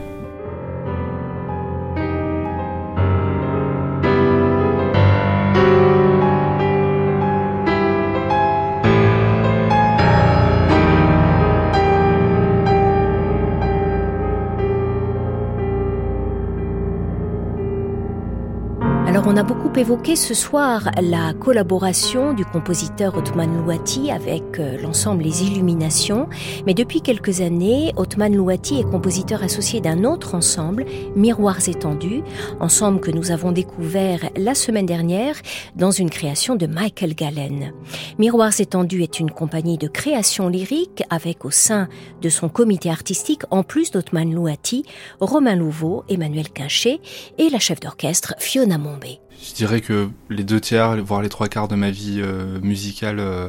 On 19.37 19.41
a 19.41 19.43
beaucoup 19.43 19.79
évoqué 19.79 20.17
ce 20.17 20.33
soir 20.33 20.91
la 21.03 21.35
collaboration 21.35 22.33
du 22.33 22.47
compositeur 22.47 23.19
Othman 23.19 23.55
Louati 23.55 24.11
avec 24.11 24.59
euh, 24.59 24.81
l'ensemble 24.81 25.25
Les 25.25 25.43
Illuminations, 25.43 26.27
mais 26.65 26.73
depuis 26.73 27.03
quelques 27.03 27.43
années, 27.43 27.93
Othman 27.97 28.35
Louati 28.35 28.81
est 28.81 28.91
compositeur 28.91 29.43
associé 29.43 29.83
d'un 29.83 30.05
autre 30.05 30.35
ensemble, 30.35 30.87
Miroirs 31.17 31.69
étendus, 31.69 32.23
ensemble 32.61 32.99
que 33.01 33.11
nous 33.11 33.31
avons 33.31 33.53
découvert 33.53 34.21
la 34.39 34.55
semaine 34.55 34.87
dernière 34.87 35.37
dans 35.75 35.91
une 35.91 36.09
création 36.09 36.57
de 36.57 36.67
Michael 36.67 37.15
Gallen. 37.15 37.75
Miroirs 38.19 38.59
étendus 38.59 39.03
est 39.03 39.21
une 39.21 39.31
compagnie 39.31 39.77
de 39.77 39.87
création 39.89 40.49
lyrique 40.49 41.03
avec 41.11 41.45
au 41.45 41.51
sein 41.51 41.89
de 42.23 42.31
son 42.31 42.49
comité 42.49 42.89
artistique, 42.89 43.43
en 43.51 43.65
plus 43.65 43.91
d'Othman 43.91 44.33
Louati, 44.33 44.87
Romain 45.21 45.57
Louveau, 45.57 46.05
Emmanuel 46.09 46.49
Quinchet 46.49 47.01
et 47.37 47.51
la 47.51 47.59
chef 47.59 47.81
d'orchestre 47.81 48.35
Fiona 48.39 48.79
Mombé. 48.79 49.21
Je 49.43 49.55
dirais 49.55 49.81
que 49.81 50.09
les 50.31 50.45
deux 50.45 50.61
tiers, 50.61 50.97
voire 51.03 51.23
les 51.23 51.29
trois 51.29 51.49
quarts 51.49 51.69
de 51.69 51.75
ma 51.75 51.91
vie 51.91 52.21
euh, 52.21 52.61
musicale 52.61 53.19
euh, 53.19 53.49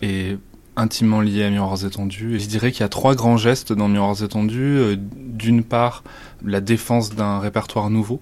est 0.00 0.38
intimement 0.76 1.20
lié 1.20 1.44
à 1.44 1.50
Miroirs 1.50 1.84
étendus. 1.84 2.36
Et 2.36 2.38
je 2.38 2.48
dirais 2.48 2.72
qu'il 2.72 2.80
y 2.80 2.84
a 2.84 2.88
trois 2.88 3.14
grands 3.14 3.36
gestes 3.36 3.72
dans 3.72 3.88
Miroirs 3.88 4.22
étendus. 4.22 4.78
Euh, 4.78 4.96
d'une 4.98 5.62
part, 5.62 6.02
la 6.44 6.60
défense 6.60 7.14
d'un 7.14 7.38
répertoire 7.38 7.90
nouveau, 7.90 8.20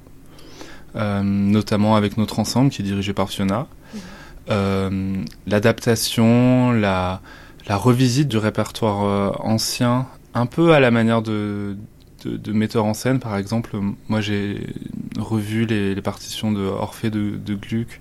notamment 0.95 1.97
avec 1.97 2.17
notre 2.17 2.39
ensemble 2.39 2.71
qui 2.71 2.83
est 2.83 2.85
dirigé 2.85 3.13
par 3.13 3.31
Fiona. 3.31 3.67
L'adaptation, 5.47 6.73
la, 6.73 7.21
la 7.69 7.77
revisite 7.77 8.29
du 8.29 8.39
répertoire 8.39 9.41
ancien, 9.47 10.07
un 10.35 10.47
peu 10.47 10.73
à 10.73 10.81
la 10.81 10.91
manière 10.91 11.23
de, 11.23 11.77
de, 12.27 12.53
metteurs 12.53 12.85
en 12.85 12.95
scène, 12.95 13.19
par 13.19 13.37
exemple, 13.37 13.79
moi 14.09 14.21
j'ai 14.21 14.67
revu 15.19 15.67
les, 15.67 16.01
partitions 16.01 16.53
de 16.53 16.61
Orphée 16.61 17.11
de, 17.11 17.55
Gluck 17.55 18.01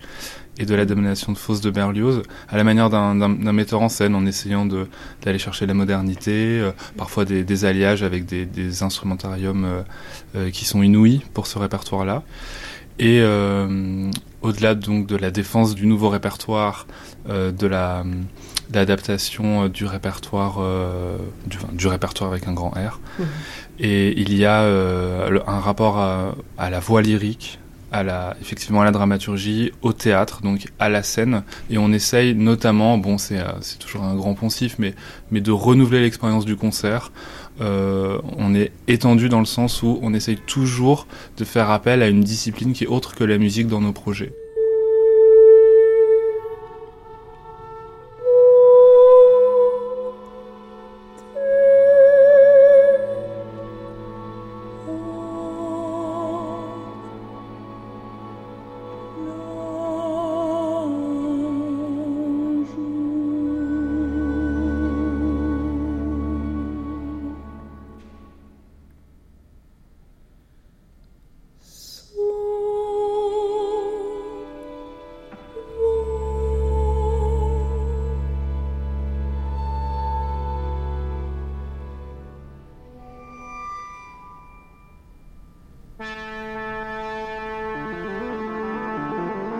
et 0.57 0.65
de 0.65 0.75
la 0.75 0.85
domination 0.85 1.31
de 1.31 1.37
Faust 1.37 1.63
de 1.63 1.69
Berlioz 1.69 2.23
à 2.49 2.57
la 2.57 2.63
manière 2.63 2.89
d'un 2.89 3.53
metteur 3.53 3.81
en 3.81 3.89
scène 3.89 4.15
en 4.15 4.25
essayant 4.25 4.65
d'aller 4.65 5.39
chercher 5.39 5.65
la 5.65 5.73
modernité, 5.73 6.59
euh, 6.59 6.71
parfois 6.97 7.25
des, 7.25 7.65
alliages 7.65 8.03
avec 8.03 8.25
des, 8.25 8.83
instrumentariums 8.83 9.65
euh, 9.65 9.81
euh, 10.35 10.49
qui 10.49 10.65
sont 10.65 10.83
inouïs 10.83 11.21
pour 11.33 11.47
ce 11.47 11.57
répertoire-là. 11.59 12.23
Et 13.01 13.21
au-delà 14.41 14.75
donc 14.75 15.07
de 15.07 15.15
la 15.15 15.31
défense 15.31 15.73
du 15.73 15.87
nouveau 15.87 16.09
répertoire, 16.09 16.85
de 17.29 17.65
la 17.65 18.03
l'adaptation 18.73 19.67
du 19.67 19.85
répertoire 19.85 20.59
du, 21.73 21.87
répertoire 21.87 22.31
avec 22.31 22.47
un 22.47 22.53
grand 22.53 22.69
R. 22.69 22.99
Mmh. 23.17 23.23
Et 23.79 24.19
il 24.19 24.35
y 24.35 24.45
a 24.45 24.61
euh, 24.63 25.39
un 25.47 25.59
rapport 25.59 25.97
à, 25.97 26.69
la 26.69 26.79
voix 26.79 27.01
lyrique, 27.01 27.59
à 27.91 28.03
la, 28.03 28.35
effectivement 28.41 28.81
à 28.81 28.85
la 28.85 28.91
dramaturgie, 28.91 29.71
au 29.81 29.93
théâtre, 29.93 30.41
donc 30.41 30.67
à 30.79 30.89
la 30.89 31.01
scène. 31.01 31.43
Et 31.69 31.77
on 31.77 31.91
essaye 31.93 32.35
notamment, 32.35 32.97
bon 32.97 33.17
c'est, 33.17 33.39
euh, 33.39 33.51
c'est 33.61 33.79
toujours 33.79 34.03
un 34.03 34.15
grand 34.15 34.33
poncif, 34.33 34.75
mais, 34.79 34.93
mais 35.31 35.39
de 35.39 35.51
renouveler 35.51 36.01
l'expérience 36.01 36.45
du 36.45 36.57
concert. 36.57 37.11
Euh, 37.61 38.19
on 38.37 38.53
est 38.53 38.71
étendu 38.87 39.29
dans 39.29 39.39
le 39.39 39.45
sens 39.45 39.81
où 39.81 39.99
on 40.01 40.13
essaye 40.13 40.37
toujours 40.37 41.07
de 41.37 41.45
faire 41.45 41.69
appel 41.69 42.01
à 42.01 42.07
une 42.07 42.21
discipline 42.21 42.73
qui 42.73 42.83
est 42.83 42.87
autre 42.87 43.15
que 43.15 43.23
la 43.23 43.37
musique 43.37 43.67
dans 43.67 43.81
nos 43.81 43.93
projets. 43.93 44.33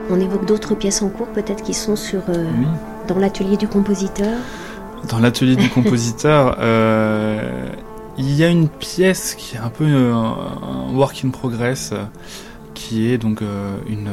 On 0.10 0.20
évoque 0.20 0.46
d'autres 0.46 0.76
pièces 0.76 1.02
en 1.02 1.10
cours 1.10 1.28
peut-être 1.28 1.64
qui 1.64 1.74
sont 1.74 1.96
sur 1.96 2.22
dans 3.08 3.18
l'atelier 3.18 3.58
du 3.58 3.68
compositeur. 3.68 4.38
Dans 5.10 5.20
l'atelier 5.20 5.56
du 5.56 5.70
compositeur, 5.70 6.58
il 8.18 8.36
y 8.36 8.44
a 8.44 8.48
une 8.48 8.70
pièce 8.70 9.36
qui 9.36 9.56
est 9.56 9.60
un 9.60 9.70
peu 9.70 9.86
un, 9.86 10.94
work 10.94 11.24
in 11.24 11.30
progress, 11.30 11.94
qui 12.74 13.12
est 13.12 13.18
donc 13.18 13.42
une, 13.88 14.10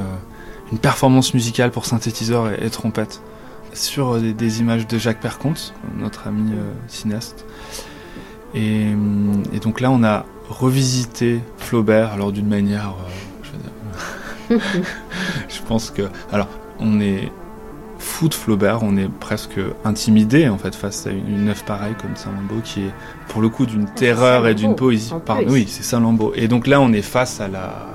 une 0.73 0.79
performance 0.79 1.35
musicale 1.35 1.71
pour 1.71 1.87
synthétiseur 1.87 2.51
et 2.63 2.71
trompette 2.71 3.21
sur 3.77 4.19
des, 4.19 4.61
images 4.61 4.87
de 4.87 4.99
Jacques 4.99 5.21
Perconte, 5.21 5.75
notre 5.97 6.27
ami 6.27 6.53
euh, 6.53 6.73
cinéaste. 6.89 7.45
Et, 8.55 8.95
donc 9.63 9.81
là, 9.81 9.91
on 9.91 10.03
a 10.03 10.25
revisité 10.49 11.41
Flaubert, 11.59 12.13
alors 12.13 12.33
d'une 12.33 12.49
manière. 12.49 12.95
Euh, 14.51 14.59
pense 15.67 15.91
que. 15.91 16.03
Alors, 16.33 16.49
on 16.81 17.01
est 17.01 17.31
fou 17.99 18.29
de 18.29 18.35
Flaubert, 18.35 18.83
on 18.83 18.97
est 18.97 19.09
presque 19.09 19.59
intimidé 19.85 20.49
en 20.49 20.59
fait 20.59 20.75
face 20.75 21.07
à 21.07 21.11
une, 21.11 21.49
œuvre 21.49 21.65
pareille 21.65 21.95
comme 22.01 22.15
Saint-Lambeau 22.15 22.61
qui 22.63 22.83
est 22.83 22.93
pour 23.29 23.41
le 23.41 23.49
coup 23.49 23.65
d'une 23.65 23.87
terreur 23.87 24.47
et 24.47 24.55
d'une 24.55 24.75
poésie. 24.75 25.13
Pardon, 25.25 25.47
oui, 25.49 25.65
c'est 25.69 25.83
Saint-Lambeau. 25.83 26.33
Et 26.35 26.49
donc 26.49 26.67
là, 26.67 26.81
on 26.81 26.93
est 26.93 27.03
face 27.03 27.41
à 27.41 27.49
la 27.49 27.87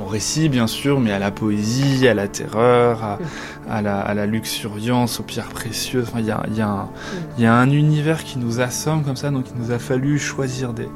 au 0.00 0.06
récit 0.06 0.48
bien 0.48 0.66
sûr, 0.66 1.00
mais 1.00 1.12
à 1.12 1.18
la 1.18 1.30
poésie, 1.30 2.06
à 2.08 2.14
la 2.14 2.28
terreur, 2.28 3.18
à, 3.68 3.82
la, 3.82 4.26
luxuriance, 4.26 5.20
aux 5.20 5.22
pierres 5.22 5.48
précieuses. 5.48 6.08
Il 6.16 6.24
y, 6.24 6.62
a, 7.46 7.52
un 7.52 7.70
univers 7.70 8.24
qui 8.24 8.38
nous 8.38 8.60
assomme 8.60 9.04
comme 9.04 9.16
ça, 9.16 9.30
donc 9.30 9.46
il 9.54 9.62
nous 9.62 9.72
a 9.72 9.78
fallu 9.78 10.18
choisir 10.18 10.72
des, 10.72 10.88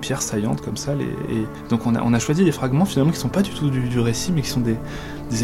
pierres 0.00 0.22
saillantes 0.22 0.60
comme 0.62 0.76
ça. 0.76 0.92
et 0.94 1.68
donc 1.68 1.86
on 1.86 1.94
a, 1.94 2.18
choisi 2.18 2.44
des 2.44 2.52
fragments 2.52 2.84
finalement 2.84 3.10
qui 3.10 3.18
ne 3.18 3.22
sont 3.22 3.28
pas 3.28 3.42
du 3.42 3.50
tout 3.50 3.70
du, 3.70 4.00
récit, 4.00 4.32
mais 4.32 4.42
qui 4.42 4.48
sont 4.48 4.60
des, 4.60 4.76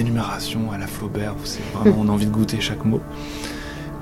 énumérations 0.00 0.70
à 0.70 0.78
la 0.78 0.86
Flaubert, 0.86 1.34
c'est 1.44 1.62
vraiment 1.72 1.96
on 2.00 2.08
a 2.08 2.12
envie 2.12 2.26
de 2.26 2.30
goûter 2.30 2.60
chaque 2.60 2.84
mot. 2.84 3.00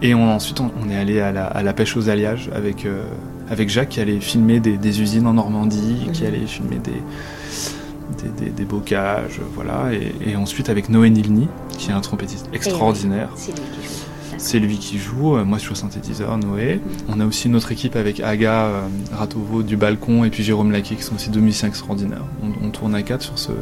Et 0.02 0.12
ensuite, 0.14 0.60
on, 0.60 0.90
est 0.90 0.96
allé 0.96 1.20
à 1.20 1.32
la, 1.32 1.72
pêche 1.72 1.96
aux 1.96 2.10
alliages 2.10 2.50
avec, 2.54 2.84
euh, 2.84 3.04
avec 3.48 3.70
Jacques 3.70 3.90
qui 3.90 4.00
allait 4.00 4.20
filmer 4.20 4.60
des, 4.60 5.00
usines 5.00 5.26
en 5.26 5.34
Normandie, 5.34 6.08
qui 6.12 6.26
allait 6.26 6.46
filmer 6.46 6.78
des, 6.78 8.50
des, 8.50 8.64
bocages, 8.64 9.40
voilà. 9.54 9.90
Et, 10.24 10.36
ensuite 10.36 10.68
avec 10.68 10.90
Noé 10.90 11.08
Nilni, 11.08 11.48
qui 11.78 11.90
est 11.90 11.94
un 11.94 12.00
trompettiste 12.00 12.48
extraordinaire. 12.52 13.30
C'est 13.36 13.52
lui 13.52 13.62
qui 13.80 13.86
joue. 13.86 14.05
Euh, 14.38 15.44
moi, 15.44 15.58
je 15.58 15.62
suis 15.62 15.72
au 15.72 15.74
synthétiseur, 15.74 16.36
Noé. 16.38 16.80
On 17.08 17.20
a 17.20 17.26
aussi 17.26 17.48
notre 17.48 17.72
équipe 17.72 17.96
avec 17.96 18.20
Aga 18.20 18.66
euh, 18.66 18.80
Ratovo 19.12 19.62
du 19.62 19.76
balcon 19.76 20.24
et 20.24 20.30
puis 20.30 20.42
Jérôme 20.42 20.70
Laquet, 20.70 20.94
qui 20.96 21.02
sont 21.02 21.14
aussi 21.14 21.30
deux 21.30 21.40
musiciens 21.40 21.68
extraordinaires. 21.68 22.24
On, 22.62 22.70
tourne 22.70 22.94
à 22.94 23.02
quatre 23.02 23.22
sur 23.22 23.38
ce. 23.38 23.52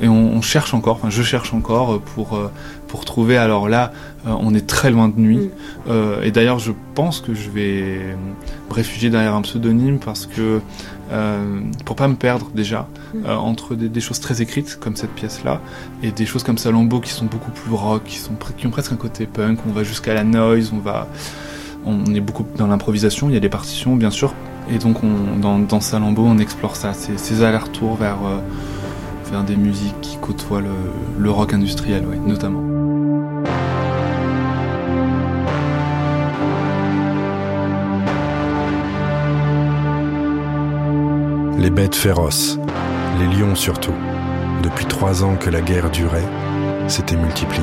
Et 0.00 0.08
on, 0.08 0.40
cherche 0.42 0.74
encore, 0.74 0.96
enfin, 0.96 1.10
je 1.10 1.22
cherche 1.22 1.54
encore 1.54 2.00
pour, 2.00 2.34
euh, 2.34 2.50
pour 2.86 3.04
trouver. 3.04 3.36
Alors 3.36 3.68
là, 3.68 3.92
on 4.24 4.54
est 4.54 4.66
très 4.66 4.90
loin 4.90 5.08
de 5.08 5.18
nuit. 5.18 5.50
Mm. 5.86 5.90
et 6.22 6.30
d'ailleurs, 6.30 6.58
je 6.58 6.72
pense 6.94 7.20
que 7.20 7.34
je 7.34 7.50
vais 7.50 8.16
me 8.68 8.74
réfugier 8.74 9.10
derrière 9.10 9.34
un 9.34 9.42
pseudonyme 9.42 9.98
parce 9.98 10.26
que 10.26 10.60
euh, 11.12 11.60
pour 11.84 11.96
pas 11.96 12.08
me 12.08 12.14
perdre 12.14 12.50
déjà 12.54 12.88
mm. 13.14 13.26
euh, 13.26 13.36
entre 13.36 13.74
des, 13.74 14.00
choses 14.00 14.20
très 14.20 14.40
écrites 14.40 14.78
comme 14.80 14.96
cette 14.96 15.12
pièce-là 15.12 15.60
et 16.02 16.10
des 16.10 16.26
choses 16.26 16.42
comme 16.42 16.58
Salambo 16.58 17.00
qui 17.00 17.10
sont 17.10 17.26
beaucoup 17.26 17.50
plus 17.50 17.72
rock, 17.72 18.04
qui, 18.04 18.18
sont, 18.18 18.32
qui 18.56 18.66
ont 18.66 18.70
presque 18.70 18.92
un 18.92 18.96
côté 18.96 19.26
punk. 19.26 19.58
On 19.68 19.72
va 19.72 19.84
jusqu'à 19.84 20.14
la 20.14 20.24
noise, 20.24 20.72
on 20.72 20.78
va, 20.78 21.06
on 21.84 22.04
est 22.14 22.20
beaucoup 22.20 22.46
dans 22.56 22.66
l'improvisation. 22.66 23.28
Il 23.28 23.34
y 23.34 23.36
a 23.36 23.40
des 23.40 23.48
partitions 23.48 23.96
bien 23.96 24.10
sûr, 24.10 24.32
et 24.70 24.78
donc 24.78 25.04
on, 25.04 25.38
dans, 25.38 25.58
dans 25.58 25.80
Salambo 25.80 26.22
on 26.24 26.38
explore 26.38 26.76
ça, 26.76 26.94
ces, 26.94 27.18
ces 27.18 27.42
allers-retours 27.42 27.96
vers 27.96 28.18
euh, 28.24 28.38
vers 29.30 29.44
des 29.44 29.56
musiques 29.56 30.00
qui 30.00 30.16
côtoient 30.18 30.60
le, 30.60 30.68
le 31.18 31.30
rock 31.30 31.54
industriel, 31.54 32.04
ouais, 32.06 32.18
notamment. 32.18 32.71
Les 41.62 41.70
bêtes 41.70 41.94
féroces, 41.94 42.58
les 43.20 43.36
lions 43.36 43.54
surtout, 43.54 43.94
depuis 44.64 44.84
trois 44.86 45.22
ans 45.22 45.36
que 45.36 45.48
la 45.48 45.60
guerre 45.60 45.90
durait, 45.90 46.28
s'étaient 46.88 47.14
multipliés. 47.14 47.62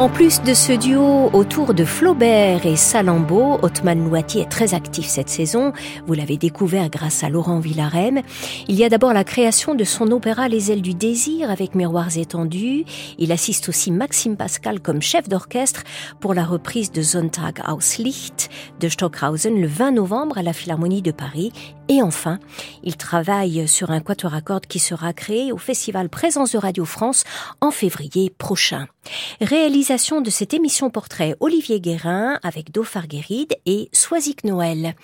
En 0.00 0.08
plus 0.08 0.40
de 0.40 0.54
ce 0.54 0.72
duo 0.72 1.28
autour 1.34 1.74
de 1.74 1.84
Flaubert 1.84 2.64
et 2.64 2.76
Salambo, 2.76 3.58
Otman 3.60 4.02
Louati 4.02 4.38
est 4.38 4.50
très 4.50 4.72
actif 4.72 5.06
cette 5.06 5.28
saison. 5.28 5.74
Vous 6.06 6.14
l'avez 6.14 6.38
découvert 6.38 6.88
grâce 6.88 7.22
à 7.22 7.28
Laurent 7.28 7.60
Villarem. 7.60 8.22
Il 8.66 8.76
y 8.76 8.84
a 8.84 8.88
d'abord 8.88 9.12
la 9.12 9.24
création 9.24 9.74
de 9.74 9.84
son 9.84 10.10
opéra 10.10 10.48
Les 10.48 10.72
ailes 10.72 10.80
du 10.80 10.94
désir 10.94 11.50
avec 11.50 11.74
miroirs 11.74 12.16
étendus. 12.16 12.86
Il 13.18 13.30
assiste 13.30 13.68
aussi 13.68 13.90
Maxime 13.90 14.38
Pascal 14.38 14.80
comme 14.80 15.02
chef 15.02 15.28
d'orchestre 15.28 15.82
pour 16.18 16.32
la 16.32 16.46
reprise 16.46 16.92
de 16.92 17.02
Sonntag 17.02 17.60
aus 17.68 17.98
Licht 17.98 18.48
de 18.80 18.88
Stockhausen 18.88 19.60
le 19.60 19.66
20 19.66 19.90
novembre 19.90 20.38
à 20.38 20.42
la 20.42 20.54
Philharmonie 20.54 21.02
de 21.02 21.12
Paris. 21.12 21.52
Et 21.90 22.02
enfin, 22.02 22.38
il 22.84 22.96
travaille 22.96 23.66
sur 23.66 23.90
un 23.90 23.98
quatuor 23.98 24.32
à 24.32 24.40
cordes 24.40 24.66
qui 24.66 24.78
sera 24.78 25.12
créé 25.12 25.50
au 25.50 25.58
Festival 25.58 26.08
Présence 26.08 26.52
de 26.52 26.58
Radio 26.58 26.84
France 26.84 27.24
en 27.60 27.72
février 27.72 28.30
prochain. 28.30 28.86
Réalisation 29.40 30.20
de 30.20 30.30
cette 30.30 30.54
émission 30.54 30.88
portrait 30.90 31.34
Olivier 31.40 31.80
Guérin 31.80 32.38
avec 32.44 32.70
Dauphar 32.70 33.08
Guéride 33.08 33.56
et 33.66 33.88
Soisic 33.92 34.44
Noël. 34.44 34.94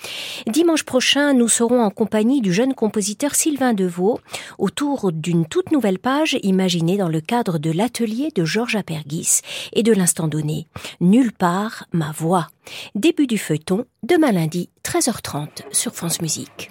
Dimanche 0.46 0.85
prochain, 0.85 1.33
nous 1.33 1.49
serons 1.49 1.83
en 1.83 1.90
compagnie 1.90 2.40
du 2.40 2.53
jeune 2.53 2.72
compositeur 2.72 3.35
Sylvain 3.35 3.75
Deveau 3.75 4.20
autour 4.57 5.11
d'une 5.11 5.44
toute 5.44 5.72
nouvelle 5.72 5.99
page 5.99 6.38
imaginée 6.44 6.99
dans 6.99 7.09
le 7.09 7.20
cadre 7.20 7.59
de 7.59 7.72
l'atelier 7.72 8.29
de 8.33 8.44
Georges 8.44 8.77
Apergis 8.77 9.40
et 9.72 9.83
de 9.83 9.92
l'instant 9.92 10.29
donné. 10.29 10.68
Nulle 11.01 11.33
part 11.33 11.88
ma 11.90 12.12
voix. 12.12 12.46
Début 12.94 13.27
du 13.27 13.38
feuilleton, 13.38 13.87
demain 14.05 14.31
lundi, 14.31 14.68
13h30 14.85 15.49
sur 15.72 15.92
France 15.92 16.20
Musique. 16.20 16.70